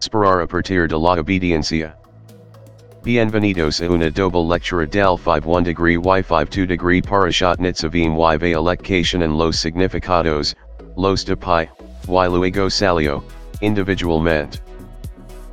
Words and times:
Esperar 0.00 0.42
a 0.42 0.46
partir 0.46 0.88
de 0.88 0.98
la 0.98 1.16
obediencia. 1.16 1.94
Bienvenidos 3.02 3.80
a 3.80 3.88
una 3.88 4.10
doble 4.10 4.44
lectura 4.44 4.86
del 4.86 5.16
51 5.16 5.62
degree 5.62 5.96
y 5.96 6.22
52 6.22 6.68
degree 6.68 7.00
para 7.00 7.30
shotnitzavim 7.30 8.14
y 8.14 8.36
va 8.36 8.48
electation 8.48 9.22
and 9.22 9.38
los 9.38 9.58
significados, 9.58 10.54
los 10.96 11.24
de 11.24 11.36
pi, 11.36 11.68
y 12.08 12.28
luego 12.28 12.70
salió, 12.70 13.22
individualmente. 13.62 14.60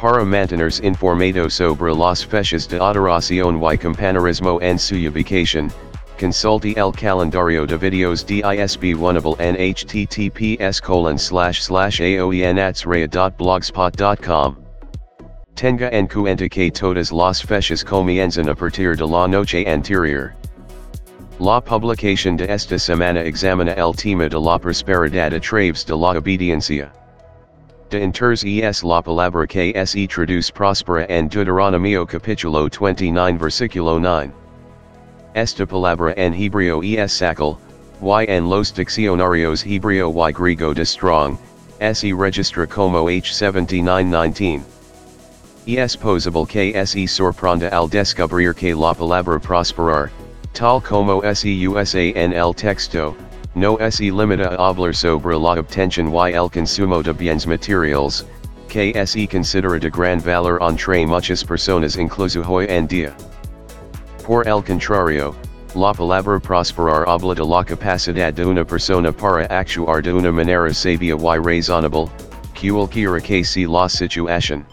Para 0.00 0.24
mantenerse 0.24 0.82
informado 0.82 1.50
sobre 1.50 1.94
las 1.94 2.24
fechas 2.24 2.66
de 2.68 2.78
adoración 2.78 3.60
y 3.62 3.76
compañerismo 3.76 4.58
en 4.62 4.78
su 4.78 4.94
ubicación, 4.94 5.70
consulte 6.20 6.76
el 6.76 6.92
calendario 6.92 7.66
de 7.66 7.78
videos 7.78 8.22
DISB 8.22 8.94
Oneable 8.94 9.34
en 9.40 9.56
https 9.56 10.82
colon 10.82 11.16
slash 11.16 11.62
slash 11.62 12.02
aoenatsrea.blogspot.com. 12.02 14.56
Tenga 15.56 15.90
en 15.90 16.06
cuenta 16.06 16.50
que 16.50 16.70
todas 16.70 17.10
las 17.10 17.40
fechas 17.40 17.82
comienzan 17.82 18.50
a 18.50 18.54
partir 18.54 18.96
de 18.96 19.06
la 19.06 19.26
noche 19.26 19.66
anterior. 19.66 20.34
La 21.38 21.62
publicación 21.62 22.36
de 22.36 22.52
esta 22.52 22.78
semana 22.78 23.20
examina 23.20 23.72
el 23.72 23.94
tema 23.94 24.28
de 24.28 24.38
la 24.38 24.58
prosperidad 24.58 25.32
a 25.32 25.40
través 25.40 25.86
de 25.86 25.96
la 25.96 26.18
obediencia. 26.18 26.92
De 27.88 28.02
enters 28.02 28.44
es 28.44 28.84
la 28.84 29.00
palabra 29.00 29.46
que 29.46 29.72
se 29.86 30.06
traduce 30.06 30.52
prospera 30.52 31.06
en 31.08 31.28
Deuteronomio 31.28 32.06
capítulo 32.06 32.68
29 32.68 33.38
versículo 33.38 33.98
9. 33.98 34.39
Esta 35.34 35.64
palabra 35.64 36.12
en 36.16 36.34
hebreo 36.34 36.82
es 36.82 37.12
sakal, 37.12 37.56
y. 38.02 38.24
En 38.28 38.48
los 38.48 38.74
diccionarios 38.74 39.64
hebreo 39.64 40.10
y. 40.10 40.32
Griego 40.32 40.74
de 40.74 40.84
strong, 40.84 41.38
se 41.78 42.12
registra 42.12 42.66
como 42.66 43.04
H7919. 43.04 44.62
Es 45.66 45.96
posible 45.96 46.46
que 46.46 46.84
se 46.84 47.06
sorprenda 47.06 47.68
al 47.68 47.88
descubrir 47.88 48.54
que 48.54 48.74
la 48.74 48.92
palabra 48.92 49.38
prosperar, 49.38 50.10
tal 50.52 50.80
como 50.80 51.22
se 51.32 51.68
usa 51.68 52.00
en 52.00 52.32
el 52.32 52.52
texto, 52.52 53.14
no 53.54 53.78
se 53.88 54.10
limita 54.10 54.56
a 54.56 54.68
hablar 54.68 54.96
sobre 54.96 55.38
la 55.38 55.60
obtención 55.60 56.12
y 56.12 56.32
el 56.32 56.50
consumo 56.50 57.04
de 57.04 57.12
bienes 57.12 57.46
materiales, 57.46 58.26
que 58.68 59.06
se 59.06 59.28
considera 59.28 59.78
de 59.78 59.90
gran 59.90 60.20
valor 60.22 60.58
entre 60.60 61.06
muchas 61.06 61.44
personas 61.44 61.96
incluso 61.96 62.42
hoy 62.42 62.66
en 62.68 62.88
día. 62.88 63.14
Por 64.30 64.46
el 64.46 64.62
contrario, 64.62 65.34
la 65.74 65.92
palabra 65.92 66.38
prosperar 66.38 67.04
habla 67.08 67.34
de 67.34 67.44
la 67.44 67.64
capacidad 67.64 68.32
de 68.32 68.46
una 68.46 68.64
persona 68.64 69.10
para 69.10 69.44
actuar 69.46 70.04
de 70.04 70.12
una 70.12 70.30
manera 70.30 70.72
sabia 70.72 71.16
y 71.16 71.38
razonable, 71.38 72.08
cualquiera 72.54 73.20
que 73.20 73.42
sea 73.42 73.66
la 73.66 73.88
situación. 73.88 74.64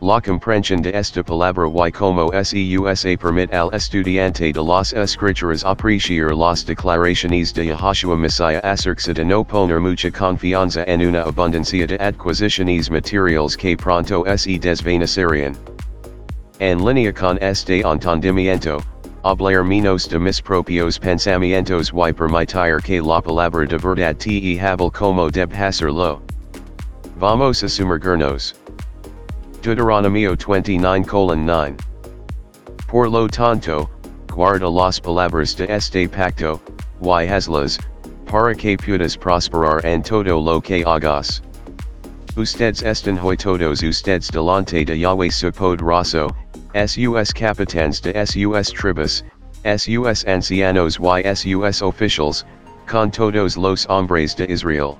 La 0.00 0.18
comprensión 0.18 0.80
de 0.80 0.96
esta 0.96 1.22
palabra 1.22 1.68
y 1.68 1.92
como 1.92 2.30
se 2.42 2.78
usa 2.78 3.18
permite 3.18 3.54
al 3.54 3.68
estudiante 3.74 4.50
de 4.50 4.62
las 4.62 4.94
escrituras 4.94 5.62
apreciar 5.62 6.34
las 6.34 6.64
declaraciones 6.64 7.52
de 7.52 7.66
Yahshua 7.66 8.16
Messiah 8.16 8.60
acerca 8.60 9.12
de 9.12 9.26
no 9.26 9.44
poner 9.44 9.78
mucha 9.78 10.10
confianza 10.10 10.84
en 10.86 11.06
una 11.06 11.24
abundancia 11.24 11.86
de 11.86 11.98
adquisiciones 12.00 12.90
materiales 12.90 13.58
que 13.58 13.76
pronto 13.76 14.24
se 14.38 14.58
desvanecerían. 14.58 15.54
En 16.64 16.82
línea 16.82 17.12
con 17.12 17.36
este 17.42 17.82
entendimiento, 17.82 18.82
hablar 19.22 19.62
menos 19.64 20.08
de 20.08 20.18
mis 20.18 20.40
propios 20.40 20.98
pensamientos 20.98 21.92
y 21.92 22.12
permitir 22.14 22.80
que 22.82 23.02
la 23.02 23.20
palabra 23.20 23.66
de 23.66 23.76
verdad 23.76 24.16
te 24.16 24.58
hable 24.58 24.90
como 24.90 25.28
debe 25.28 25.54
hacerlo. 25.58 26.22
Vamos 27.20 27.62
a 27.62 27.68
sumergirnos. 27.68 28.54
Deuteronomio 29.60 30.36
29 30.36 31.36
9. 31.36 31.76
Por 32.88 33.10
lo 33.10 33.28
tanto, 33.28 33.90
guarda 34.32 34.70
las 34.70 34.98
palabras 34.98 35.54
de 35.58 35.66
este 35.66 36.08
pacto, 36.08 36.62
y 37.02 37.28
hazlas, 37.28 37.78
para 38.24 38.54
que 38.54 38.78
puedas 38.78 39.18
prosperar 39.18 39.84
en 39.84 40.02
todo 40.02 40.40
lo 40.40 40.62
que 40.62 40.82
hagas. 40.82 41.42
Ustedes 42.38 42.82
están 42.82 43.18
hoy 43.18 43.36
todos 43.36 43.82
ustedes 43.82 44.30
delante 44.30 44.82
de 44.86 44.98
Yahweh 44.98 45.30
su 45.30 45.52
poderoso, 45.52 46.34
sus 46.74 47.32
capitans 47.32 48.00
de 48.00 48.26
sus 48.26 48.72
tribus, 48.72 49.22
sus 49.76 50.24
ancianos 50.26 50.98
y 50.98 51.34
sus 51.34 51.82
officials, 51.82 52.44
con 52.86 53.10
todos 53.10 53.56
los 53.56 53.86
hombres 53.86 54.34
de 54.34 54.46
Israel. 54.46 54.98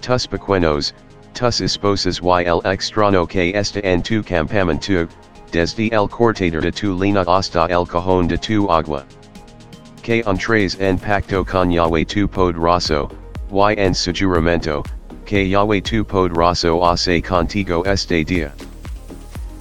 Tus 0.00 0.26
pequeños, 0.26 0.94
tus 1.34 1.60
esposas 1.60 2.20
y 2.20 2.44
el 2.44 2.60
extraño 2.64 3.28
que 3.28 3.52
está 3.54 3.80
en 3.84 4.02
tu 4.02 4.22
campamento, 4.22 5.06
desde 5.52 5.92
el 5.92 6.08
cortador 6.08 6.62
de 6.62 6.72
tu 6.72 6.94
lina 6.94 7.24
hasta 7.26 7.66
el 7.66 7.86
cajón 7.86 8.28
de 8.28 8.38
tu 8.38 8.66
agua. 8.70 9.04
Que 10.02 10.22
entres 10.22 10.80
en 10.80 10.98
pacto 10.98 11.44
con 11.44 11.70
Yahweh 11.70 12.06
tu 12.06 12.26
poderoso, 12.26 13.10
y 13.52 13.74
en 13.78 13.94
su 13.94 14.12
juramento, 14.12 14.82
que 15.26 15.48
Yahweh 15.48 15.82
tu 15.82 16.04
poderoso 16.04 16.80
hace 16.82 17.20
contigo 17.20 17.84
este 17.84 18.24
día. 18.24 18.52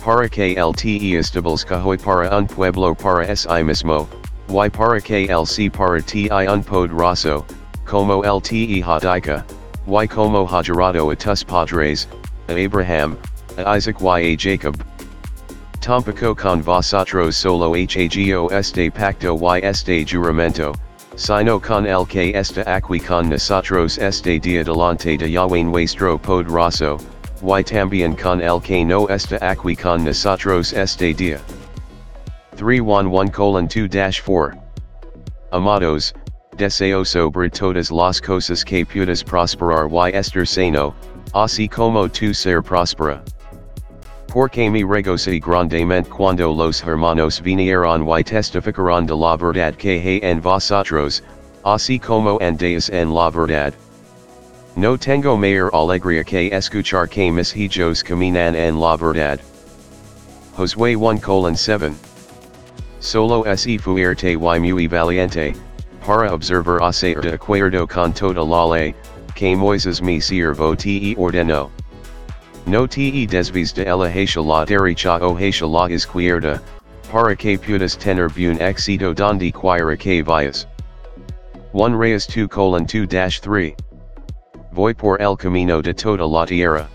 Para 0.04 0.30
que 0.30 0.56
el 0.56 0.74
te 0.74 1.18
establezca 1.18 1.84
hoy 1.84 1.98
para 1.98 2.36
un 2.38 2.48
pueblo 2.48 2.96
para 2.96 3.36
sí 3.36 3.64
mismo, 3.64 4.08
y 4.48 4.70
para 4.70 5.00
se 5.46 5.70
para 5.70 6.02
ti 6.02 6.30
un 6.30 6.64
poderoso, 6.64 7.46
como 7.86 8.24
el 8.24 8.40
te 8.42 8.82
hadika, 8.82 9.44
y 9.86 10.08
como 10.08 10.48
hajarado 10.48 11.12
a 11.12 11.16
tus 11.16 11.44
padres, 11.44 12.08
a 12.48 12.54
Abraham, 12.54 13.18
a 13.58 13.76
Isaac 13.76 13.98
y 14.02 14.34
a 14.34 14.38
Jacob. 14.38 14.78
Tampoco 15.82 16.34
con 16.34 16.64
vosotros 16.64 17.36
solo 17.36 17.76
hago 17.76 18.52
este 18.52 18.90
pacto 18.90 19.36
y 19.36 19.60
este 19.66 20.06
juramento, 20.06 20.74
sino 21.18 21.60
con 21.60 21.86
el 21.86 22.06
que 22.06 22.32
está 22.34 22.64
aquí 22.74 23.00
con 23.00 23.30
nosotros 23.30 23.98
este 23.98 24.40
día 24.40 24.64
delante 24.64 25.18
de 25.18 25.30
Yahweh 25.30 25.64
nuestro 25.64 26.18
poderoso, 26.18 26.98
y 27.42 27.64
también 27.64 28.16
con 28.16 28.42
el 28.42 28.62
que 28.62 28.84
no 28.84 29.08
está 29.08 29.38
aquí 29.42 29.76
con 29.76 30.04
nosotros 30.04 30.74
este 30.74 31.14
día. 31.14 31.40
311 32.58 33.88
2-4 33.88 34.60
Amados, 35.52 36.14
deseo 36.58 37.04
sobre 37.04 37.50
todas 37.50 37.90
las 37.90 38.22
cosas 38.22 38.64
que 38.64 38.86
puedas 38.86 39.24
prosperar 39.24 39.88
y 39.90 40.16
estar 40.16 40.46
sano, 40.46 40.94
así 41.34 41.68
como 41.68 42.08
tu 42.10 42.34
ser 42.34 42.62
prospera. 42.62 43.24
Porque 44.28 44.70
mi 44.70 44.84
regocé 44.84 45.40
grandemente 45.40 46.10
cuando 46.10 46.54
los 46.54 46.84
hermanos 46.84 47.42
vinieron 47.42 48.08
y 48.08 48.24
testificaron 48.24 49.08
de 49.08 49.16
la 49.16 49.38
verdad 49.38 49.74
que 49.74 50.00
hay 50.00 50.20
en 50.22 50.40
vosotros, 50.40 51.24
así 51.64 51.98
como 51.98 52.38
andeis 52.40 52.90
en 52.90 53.12
la 53.12 53.32
verdad. 53.32 53.74
No 54.80 54.96
tengo 54.96 55.36
mayor 55.36 55.70
alegría 55.74 56.24
que 56.24 56.50
escuchar 56.54 57.10
que 57.10 57.30
mis 57.30 57.54
hijos 57.54 58.02
caminan 58.02 58.56
en 58.56 58.80
la 58.80 58.96
verdad. 58.96 59.38
Josue 60.56 60.96
1 60.96 61.20
colon 61.20 61.54
7. 61.54 61.94
Solo 63.02 63.44
se 63.58 63.78
fuerte 63.78 64.32
y 64.32 64.38
muy 64.38 64.88
valiente, 64.88 65.54
para 66.00 66.34
observar 66.34 66.82
hacer 66.82 67.20
de 67.20 67.34
acuerdo 67.34 67.86
con 67.86 68.14
toda 68.14 68.42
la 68.42 68.66
ley, 68.66 68.96
que 69.36 69.54
Moises 69.54 70.02
mi 70.02 70.22
siervo 70.22 70.78
te 70.78 71.14
ordenó. 71.18 71.70
No 72.66 72.88
te 72.88 73.28
desvis 73.28 73.74
de 73.74 73.84
la 73.84 74.08
hacia 74.08 74.42
la 74.42 74.64
derecha 74.64 75.20
o 75.20 75.36
hacia 75.36 75.68
la 75.68 75.90
izquierda, 75.90 76.62
para 77.12 77.36
que 77.36 77.58
puedas 77.60 77.98
tener 77.98 78.30
buen 78.30 78.62
éxito 78.62 79.14
donde 79.14 79.52
quiera 79.52 79.98
que 79.98 80.24
vayas. 80.24 80.68
1 81.74 81.98
Reyes 81.98 82.26
2 82.26 82.48
2-3 82.48 83.89
Voy 84.72 84.94
por 84.94 85.20
el 85.20 85.36
camino 85.36 85.82
de 85.82 85.94
toda 85.94 86.26
la 86.28 86.46
tierra. 86.46 86.88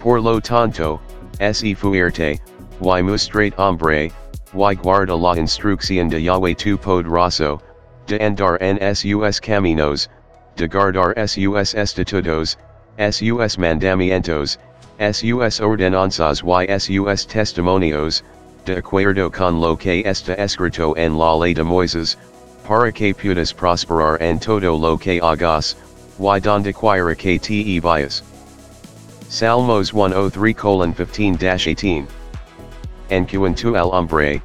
Por 0.00 0.20
lo 0.20 0.40
tanto, 0.40 1.00
se 1.38 1.74
fuerte, 1.74 2.40
y 2.80 3.02
mostrate 3.02 3.54
hombre, 3.56 4.10
y 4.52 4.74
guarda 4.74 5.16
la 5.16 5.36
instrucción 5.36 6.08
de 6.08 6.20
Yahweh 6.20 6.56
tu 6.56 6.76
poderoso, 6.76 7.60
de 8.06 8.18
andar 8.18 8.58
en 8.60 8.94
sus 8.94 9.40
caminos, 9.40 10.08
de 10.56 10.66
guardar 10.66 11.14
sus 11.28 11.74
estatutos, 11.74 12.58
sus 13.10 13.58
mandamientos, 13.58 14.58
sus 15.12 15.60
ordenanzas 15.60 16.42
y 16.42 16.78
sus 16.78 17.26
testimonios, 17.26 18.24
de 18.64 18.78
acuerdo 18.78 19.30
con 19.30 19.60
lo 19.60 19.76
que 19.76 20.02
está 20.04 20.34
escrito 20.34 20.96
en 20.96 21.16
la 21.16 21.36
ley 21.36 21.54
de 21.54 21.62
Moises, 21.62 22.16
para 22.66 22.90
que 22.90 23.14
puedas 23.14 23.52
prosperar 23.52 24.20
en 24.20 24.40
todo 24.40 24.76
lo 24.76 24.98
que 24.98 25.20
hagas, 25.20 25.76
y 26.18 26.40
donde 26.40 26.72
quiera 26.72 27.14
que 27.14 27.38
te 27.38 27.80
vayas. 27.80 28.22
Salmos 29.28 29.90
103 29.90 30.54
15-18. 30.54 32.06
En 33.10 33.26
cuanto 33.26 33.74
al 33.74 33.92
hombre, 33.92 34.40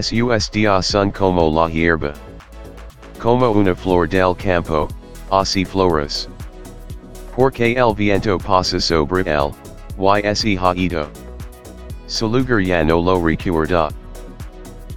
sus 0.00 0.50
dia 0.50 0.82
son 0.82 1.10
como 1.10 1.50
la 1.50 1.68
hierba. 1.68 2.14
Como 3.18 3.50
una 3.50 3.74
flor 3.74 4.08
del 4.08 4.34
campo, 4.34 4.88
así 5.30 5.64
flores. 5.64 6.28
Porque 7.36 7.74
el 7.76 7.94
viento 7.94 8.38
pasa 8.38 8.80
sobre 8.80 9.22
él, 9.30 9.52
y 9.98 10.26
ese 10.26 10.58
ha 10.58 10.74
ido. 10.74 11.08
Su 12.06 12.28
lugar 12.28 12.62
ya 12.62 12.82
no 12.82 12.98
lo 12.98 13.22
recuerda. 13.22 13.90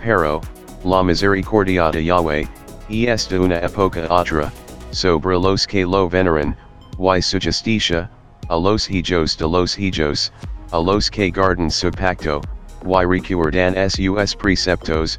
Pero, 0.02 0.42
la 0.84 1.04
misericordia 1.04 1.92
de 1.92 2.04
Yahweh, 2.06 2.48
y 2.90 3.08
esta 3.08 3.40
una 3.40 3.60
época 3.60 4.08
otra, 4.10 4.52
sobre 4.94 5.38
los 5.38 5.66
que 5.66 5.86
lo 5.86 6.08
veneran, 6.08 6.56
y 6.98 7.22
su 7.22 7.40
justicia, 7.40 8.10
a 8.50 8.56
los 8.56 8.90
hijos 8.90 9.36
de 9.38 9.48
los 9.48 9.78
hijos, 9.80 10.32
a 10.72 10.80
los 10.80 11.10
que 11.10 11.32
guardan 11.32 11.72
su 11.72 11.92
pacto, 11.92 12.42
y 12.86 13.06
recuerdan 13.06 13.90
sus 13.90 14.36
preceptos, 14.36 15.18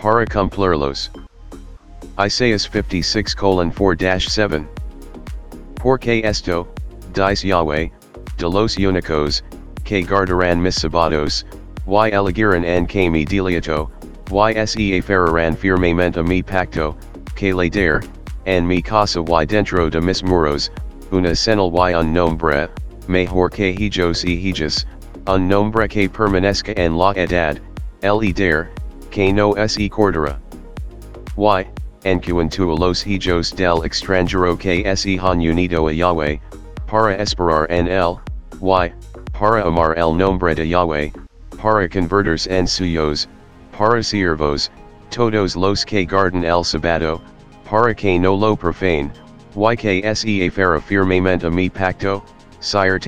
para 0.00 0.24
cumplirlos. 0.26 1.10
Isaiah 2.18 2.58
56 2.58 3.34
4-7. 3.34 4.66
Porque 5.74 6.22
esto, 6.24 6.68
dice 7.12 7.48
Yahweh, 7.48 7.90
de 8.38 8.48
los 8.48 8.78
únicos, 8.78 9.42
que 9.84 10.02
guardarán 10.02 10.62
mis 10.62 10.76
sabados, 10.76 11.44
y 11.86 12.10
elegirán 12.14 12.64
en 12.64 12.86
que 12.86 13.10
mi 13.10 13.24
diliato, 13.24 13.90
y 14.30 14.66
se 14.66 14.98
aferrarán 14.98 15.56
firmemente 15.56 16.20
a 16.20 16.22
mi 16.22 16.42
pacto, 16.42 16.96
que 17.34 17.52
le 17.52 17.68
der, 17.68 18.02
en 18.46 18.66
mi 18.66 18.80
casa 18.80 19.20
y 19.20 19.44
dentro 19.44 19.90
de 19.90 20.00
mis 20.00 20.22
muros, 20.22 20.70
una 21.10 21.34
señal 21.34 21.72
y 21.74 21.94
un 21.94 22.12
nombre, 22.12 22.68
mejor 23.08 23.50
que 23.50 23.74
hijos 23.78 24.24
y 24.24 24.34
hijas, 24.48 24.86
un 25.26 25.48
nombre 25.48 25.88
que 25.88 26.08
permanezca 26.08 26.72
en 26.76 26.96
la 26.96 27.12
edad, 27.16 27.58
el 28.02 28.32
der, 28.32 28.70
que 29.10 29.32
no 29.32 29.54
se 29.66 29.88
cordará. 29.90 30.38
Y, 31.36 31.66
en 32.04 32.20
cuanto 32.20 32.72
a 32.72 32.76
los 32.78 33.04
hijos 33.04 33.52
del 33.56 33.84
extranjero 33.84 34.56
que 34.56 34.96
se 34.96 35.18
han 35.18 35.40
unido 35.40 35.88
a 35.88 35.92
Yahweh, 35.92 36.40
para 36.86 37.16
esperar 37.16 37.66
en 37.68 37.88
él, 37.88 38.20
y, 38.62 38.92
para 39.32 39.66
amar 39.66 39.98
el 39.98 40.16
nombre 40.16 40.54
de 40.54 40.68
Yahweh, 40.68 41.12
para 41.60 41.88
convertirse 41.88 42.46
en 42.48 42.68
suyos, 42.68 43.26
para 43.76 44.02
siervos, 44.04 44.70
todos 45.10 45.56
los 45.56 45.84
que 45.84 46.06
guardan 46.06 46.44
el 46.44 46.64
sabado, 46.64 47.20
para 47.66 47.94
que 47.94 48.18
no 48.18 48.34
lo 48.34 48.56
profane, 48.56 49.10
y 49.56 49.76
que 49.76 50.14
se 50.14 50.46
aferra 50.46 50.80
firmemente 50.80 51.46
a 51.46 51.50
mi 51.50 51.68
pacto, 51.68 52.22
traer 52.60 53.00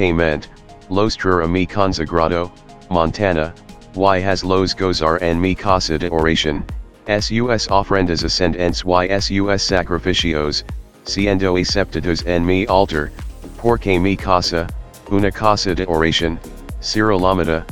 a 1.42 1.46
mi 1.46 1.64
consagrado, 1.64 2.50
Montana, 2.90 3.54
y 3.94 4.22
has 4.22 4.42
los 4.42 4.74
gozar 4.74 5.22
en 5.22 5.40
mi 5.40 5.54
casa 5.54 5.96
de 5.96 6.10
oración, 6.10 6.64
sus 7.20 7.68
ofrendas 7.70 8.24
ascendentes 8.24 8.82
y 9.30 9.38
sus 9.38 9.62
sacrificios, 9.62 10.64
siendo 11.04 11.56
aceptados 11.56 12.24
en 12.26 12.44
mi 12.44 12.66
altar, 12.66 13.10
porque 13.62 13.98
mi 14.00 14.16
casa, 14.16 14.66
una 15.10 15.30
casa 15.30 15.74
de 15.74 15.86
oración, 15.86 16.38
Cirolamada, 16.80 17.64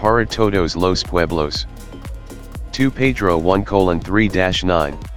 para 0.00 0.26
todos 0.26 0.76
los 0.76 1.04
pueblos. 1.04 1.66
2 2.72 2.92
Pedro 2.92 3.38
1 3.38 3.64
colon 3.64 4.00
3-9. 4.00 5.13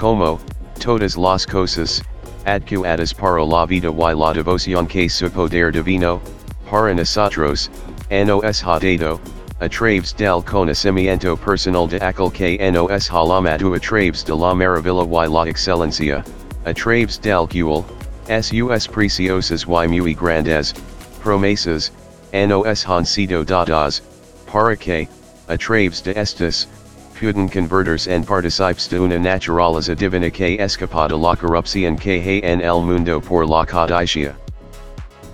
Como, 0.00 0.40
todas 0.82 1.14
las 1.14 1.46
cosas, 1.46 2.02
adcuadas 2.46 3.12
para 3.12 3.44
la 3.44 3.66
vida 3.66 3.90
y 3.90 4.14
la 4.14 4.32
devoción 4.32 4.86
que 4.86 5.10
su 5.10 5.30
poder 5.30 5.72
divino, 5.72 6.22
para 6.70 6.94
nosotros, 6.94 7.70
nos 8.08 8.64
ha 8.64 8.78
dado, 8.78 9.20
a 9.60 9.68
través 9.68 10.16
del 10.16 10.42
conocimiento 10.42 11.36
personal 11.36 11.86
de 11.86 11.98
aquel 12.00 12.32
que 12.32 12.72
nos 12.72 12.90
ha 12.90 12.96
llamado 12.96 13.74
a 13.74 13.78
través 13.78 14.24
de 14.24 14.34
la 14.34 14.54
maravilla 14.54 15.26
y 15.26 15.28
la 15.28 15.46
excelencia, 15.50 16.24
a 16.64 16.72
través 16.72 17.20
del 17.20 17.46
cual, 17.46 17.84
sus 18.42 18.88
preciosas 18.88 19.66
y 19.66 19.88
muy 19.88 20.14
grandes, 20.14 20.74
promesas, 21.22 21.92
nos 22.32 22.88
han 22.88 23.04
sido 23.04 23.44
dadas, 23.44 24.02
para 24.50 24.76
que, 24.76 25.06
a 25.46 25.58
través 25.58 26.02
de 26.02 26.12
estas, 26.18 26.66
puedan 27.20 27.50
converters 27.50 28.06
en 28.06 28.24
participes 28.24 28.88
de 28.88 28.98
una 28.98 29.18
naturaleza 29.18 29.94
divina 29.94 30.30
que 30.32 30.56
escapa 30.58 31.06
de 31.06 31.14
la 31.14 31.36
corrupción 31.36 31.94
que 31.94 32.18
hay 32.18 32.40
en 32.42 32.62
el 32.62 32.82
mundo 32.82 33.20
por 33.20 33.46
la 33.46 33.66
codicia. 33.66 34.34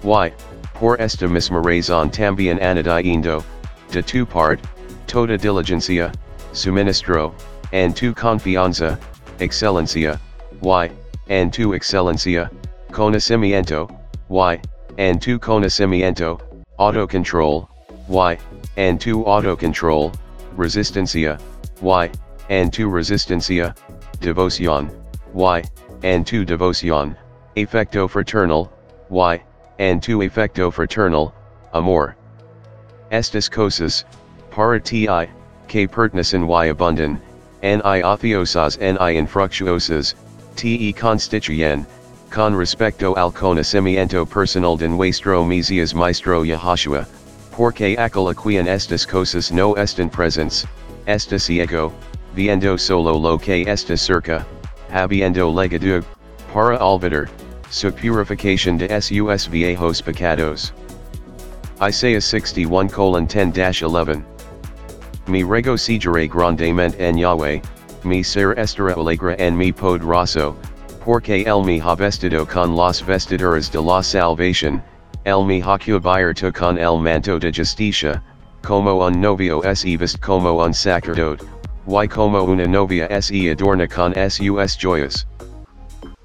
Y, 0.02 0.32
por 0.74 1.00
esta 1.00 1.28
misma 1.28 1.62
razón 1.62 2.10
también 2.10 2.58
añadiendo, 2.58 3.44
de 3.92 4.02
tu 4.02 4.26
part, 4.26 4.58
toda 5.06 5.38
diligencia, 5.38 6.12
suministro, 6.52 7.32
and 7.72 7.94
tu 7.94 8.12
confianza, 8.12 8.98
excelencia, 9.38 10.18
y, 10.62 10.90
and 11.28 11.52
tu 11.52 11.72
excelencia, 11.72 12.50
conocimiento, 12.90 13.88
y, 14.28 14.60
and 14.98 15.22
tu 15.22 15.38
conocimiento, 15.38 16.40
autocontrol, 16.80 17.68
y, 18.08 18.36
and 18.76 19.00
tu 19.00 19.22
autocontrol, 19.22 20.12
resistencia, 20.56 21.38
y, 21.82 22.10
and 22.48 22.72
tu 22.72 22.88
resistencia, 22.88 23.74
devoción, 24.20 24.90
y, 25.34 25.62
and 26.02 26.26
tu 26.26 26.44
devoción, 26.44 27.16
afecto 27.56 28.08
fraternal, 28.08 28.70
y, 29.10 29.40
and 29.78 30.02
tu 30.02 30.18
afecto 30.18 30.72
fraternal, 30.72 31.32
amor. 31.72 32.16
Estas 33.10 33.50
cosas, 33.50 34.04
para 34.50 34.80
ti, 34.80 35.06
que 35.68 35.86
pertenecen 35.86 36.48
y 36.48 36.68
abundan, 36.68 37.20
ni 37.62 38.02
ociosas 38.02 38.78
ni 38.78 39.16
infructuosas, 39.16 40.14
te 40.56 40.92
constituyen, 40.92 41.86
con 42.30 42.56
respecto 42.56 43.14
al 43.16 43.32
conocimiento 43.32 44.26
personal 44.26 44.76
de 44.76 44.88
nuestro 44.88 45.44
Mesías 45.44 45.94
Maestro 45.94 46.42
Yahashua, 46.42 47.06
porque 47.52 47.96
aquel 47.96 48.28
a 48.28 48.34
quien 48.34 48.66
estas 48.66 49.06
cosas 49.06 49.52
no 49.52 49.74
están 49.76 50.10
presentes, 50.10 50.66
está 51.06 51.38
ciego, 51.38 51.92
viendo 52.34 52.76
solo 52.76 53.16
lo 53.16 53.38
que 53.38 53.62
está 53.62 53.96
cerca, 53.96 54.44
habiendo 54.92 55.50
legado, 55.50 56.04
para 56.52 56.78
olvidar, 56.78 57.28
su 57.70 57.92
purificación 57.92 58.78
de 58.78 59.00
sus 59.00 59.48
viejos 59.48 60.02
pecados. 60.02 60.72
Isaiah 61.80 62.20
61 62.20 62.88
10-11. 62.88 64.24
Mi 65.28 65.42
rego 65.42 65.76
regocijaré 65.76 66.28
grandemente 66.28 66.98
en 66.98 67.18
Yahweh, 67.18 67.60
mi 68.04 68.22
ser 68.22 68.58
estará 68.58 68.94
alegre 68.94 69.36
en 69.38 69.56
mi 69.56 69.72
poderoso, 69.72 70.56
porque 71.04 71.44
el 71.44 71.64
mi 71.64 71.80
ha 71.80 71.94
vestido 71.96 72.46
con 72.46 72.74
las 72.74 73.02
vestiduras 73.02 73.70
de 73.70 73.80
la 73.80 74.02
salvación, 74.02 74.82
el 75.24 75.44
me 75.44 75.60
ha 75.60 75.78
cubierto 75.78 76.52
con 76.52 76.78
el 76.78 77.00
manto 77.00 77.38
de 77.38 77.52
justicia, 77.52 78.22
como 78.66 78.98
un 78.98 79.20
novio 79.20 79.62
se 79.76 79.96
vist 79.96 80.20
como 80.20 80.58
un 80.58 80.74
sacerdote, 80.74 81.46
y 81.86 82.08
como 82.08 82.42
una 82.42 82.66
novia 82.66 83.06
se 83.22 83.48
adorna 83.48 83.86
con 83.86 84.12
sus 84.28 84.76
joyas. 84.76 85.24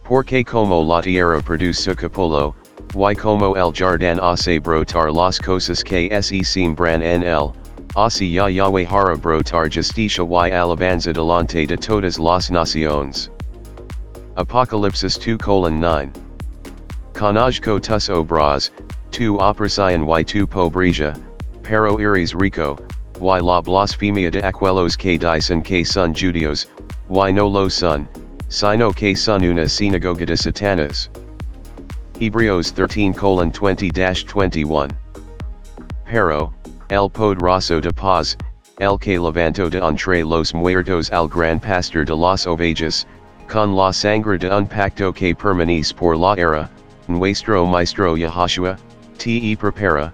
Porque 0.03 0.43
como 0.43 0.81
la 0.81 1.03
tierra 1.03 1.39
produce 1.43 1.83
su 1.83 1.95
capullo, 1.95 2.55
y 2.95 3.13
como 3.13 3.55
el 3.55 3.71
jardín 3.71 4.19
hace 4.19 4.59
brotar 4.59 5.13
las 5.13 5.37
cosas 5.37 5.83
que 5.83 6.09
se 6.23 6.43
siembran 6.43 7.03
en 7.03 7.21
él, 7.21 7.53
así 7.95 8.33
ya 8.33 8.49
Yahweh 8.49 8.87
hará 8.87 9.15
brotar 9.15 9.69
justicia 9.69 10.25
y 10.25 10.51
alabanza 10.51 11.13
delante 11.13 11.67
de 11.67 11.77
todas 11.77 12.17
las 12.17 12.49
naciones. 12.49 13.29
Apocalypse 14.35 15.07
2 15.07 15.37
9. 15.69 16.09
Conozco 17.13 17.79
tus 17.79 18.09
obras, 18.09 18.71
tu 19.11 19.37
opresión 19.37 20.09
y 20.09 20.23
tu 20.23 20.47
pobreza, 20.47 21.13
pero 21.71 21.97
eres 21.97 22.33
rico, 22.33 22.77
y 23.21 23.39
la 23.39 23.61
blasfemia 23.61 24.29
de 24.29 24.41
aquellos 24.43 24.97
que 24.97 25.17
dicen 25.17 25.63
que 25.63 25.85
son 25.85 26.13
judíos, 26.13 26.67
y 27.09 27.31
no 27.31 27.47
lo 27.47 27.69
son, 27.69 28.09
sino 28.49 28.91
que 28.91 29.15
son 29.15 29.41
una 29.45 29.69
sinagoga 29.69 30.25
de 30.25 30.35
Satanas. 30.35 31.09
Hebreos 32.19 32.73
13 32.73 33.13
20-21. 33.13 34.91
Pero, 36.05 36.53
el 36.89 37.09
poderoso 37.09 37.79
de 37.79 37.93
paz, 37.93 38.35
el 38.81 38.97
que 38.99 39.17
levantó 39.17 39.69
de 39.69 39.79
entre 39.79 40.25
los 40.25 40.53
muertos 40.53 41.09
al 41.13 41.29
gran 41.29 41.61
pastor 41.61 42.05
de 42.05 42.13
las 42.13 42.45
ovejas, 42.45 43.05
con 43.47 43.77
la 43.77 43.93
sangre 43.93 44.37
de 44.37 44.53
un 44.53 44.67
pacto 44.67 45.13
que 45.13 45.33
permanece 45.33 45.93
por 45.93 46.17
la 46.17 46.33
era, 46.33 46.69
Nuestro 47.07 47.65
Maestro 47.65 48.17
Yahashua, 48.17 48.77
te 49.17 49.55
prepara, 49.55 50.11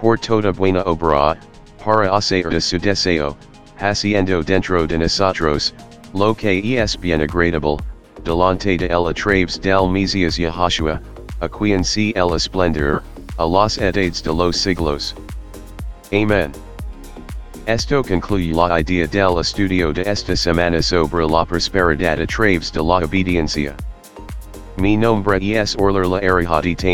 por 0.00 0.18
toda 0.18 0.50
buena 0.50 0.82
obra, 0.86 1.36
para 1.84 2.16
hacer 2.16 2.48
de 2.48 2.60
su 2.60 2.78
deseo, 2.78 3.36
haciendo 3.78 4.42
dentro 4.42 4.86
de 4.86 4.96
nosotros, 4.96 5.74
lo 6.14 6.34
que 6.34 6.78
es 6.78 6.96
bien 6.98 7.20
agradable, 7.20 7.76
delante 8.24 8.78
de 8.78 8.86
él 8.86 9.06
a 9.06 9.12
través 9.12 9.60
del 9.60 9.90
Mesías 9.90 10.38
Yahashua, 10.38 11.00
a 11.40 11.48
quien 11.48 11.84
si 11.84 12.12
el 12.16 12.34
esplendor, 12.34 13.02
a 13.38 13.44
las 13.44 13.76
edades 13.76 14.22
de 14.22 14.32
los 14.32 14.56
siglos. 14.56 15.14
Amén. 16.12 16.52
Esto 17.66 18.02
concluye 18.02 18.54
la 18.54 18.80
idea 18.80 19.06
del 19.06 19.38
estudio 19.38 19.92
de 19.92 20.02
esta 20.02 20.34
semana 20.34 20.80
sobre 20.80 21.26
la 21.26 21.44
prosperidad 21.44 22.18
a 22.20 22.26
través 22.26 22.72
de 22.72 22.82
la 22.82 23.04
obediencia. 23.04 23.76
Mi 24.78 24.96
nombre 24.96 25.38
es 25.40 25.76
Orler 25.76 26.06
la 26.06 26.20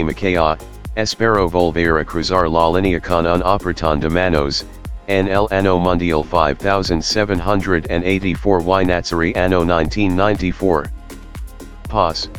Makaya, 0.05 0.59
espero 0.97 1.49
volver 1.49 1.99
a 1.99 2.05
cruzar 2.05 2.49
la 2.49 2.71
línea 2.71 3.01
con 3.01 3.27
un 3.27 3.43
apretón 3.43 3.99
de 4.01 4.09
manos, 4.09 4.65
en 5.09 5.29
el 5.29 5.47
ano 5.51 5.79
mundial 5.79 6.25
5784 6.25 8.81
y 8.81 8.87
Natsari 8.87 9.37
anno 9.37 9.61
1994. 9.61 10.91
Pause. 11.89 12.31